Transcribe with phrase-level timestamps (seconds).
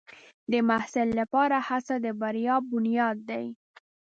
[0.51, 3.45] د محصل لپاره هڅه د بریا بنیاد دی.